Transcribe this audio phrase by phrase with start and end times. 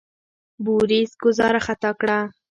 [0.63, 2.19] بوریس ګوزاره خطا کړه.